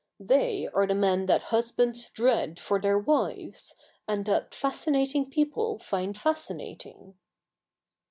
[0.19, 3.75] They are the men that husbands dread for their wives,
[4.07, 7.19] and that fascinating people find fascinating.'